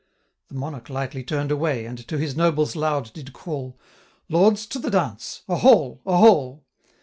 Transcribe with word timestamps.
The 0.47 0.55
Monarch 0.55 0.89
lightly 0.89 1.23
turn'd 1.23 1.51
away, 1.51 1.85
And 1.85 2.07
to 2.07 2.17
his 2.17 2.35
nobles 2.35 2.75
loud 2.75 3.13
did 3.13 3.33
call, 3.33 3.77
500 4.31 4.35
'Lords, 4.43 4.65
to 4.65 4.79
the 4.79 4.89
dance, 4.89 5.43
a 5.47 5.57
hall! 5.57 6.01
a 6.07 6.17
hall!' 6.17 6.63